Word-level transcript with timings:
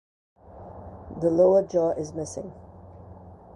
The 1.19 1.29
lower 1.29 1.61
jaw 1.61 1.91
is 1.91 2.11
missing. 2.11 2.51